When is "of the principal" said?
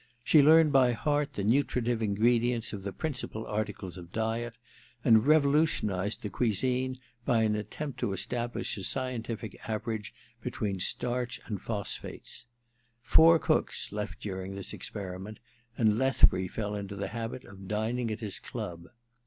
2.73-3.45